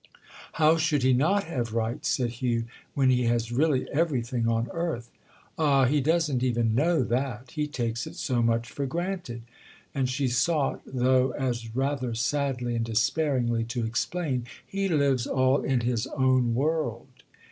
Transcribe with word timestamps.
"How 0.53 0.77
should 0.77 1.03
he 1.03 1.13
not 1.13 1.43
have 1.43 1.75
rights," 1.75 2.09
said 2.09 2.31
Hugh, 2.31 2.65
"when 2.95 3.11
he 3.11 3.25
has 3.25 3.51
really 3.51 3.87
everything 3.91 4.47
on 4.47 4.67
earth?" 4.71 5.11
"Ah, 5.59 5.85
he 5.85 6.01
doesn't 6.01 6.41
even 6.41 6.73
know 6.73 7.03
that—he 7.03 7.67
takes 7.67 8.07
it 8.07 8.15
so 8.15 8.41
much 8.41 8.67
for 8.71 8.87
granted." 8.87 9.43
And 9.93 10.09
she 10.09 10.27
sought, 10.27 10.81
though 10.87 11.33
as 11.33 11.75
rather 11.75 12.15
sadly 12.15 12.75
and 12.75 12.83
despairingly, 12.83 13.63
to 13.65 13.85
explain. 13.85 14.47
"He 14.65 14.89
lives 14.89 15.27
all 15.27 15.61
in 15.61 15.81
his 15.81 16.07
own 16.07 16.55
world." 16.55 17.05